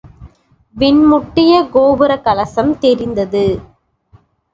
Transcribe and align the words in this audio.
விண்முட்டிய 0.75 1.53
கோபுரக் 1.69 2.23
கலசம் 2.23 2.79
தெரிந்தது. 2.79 3.45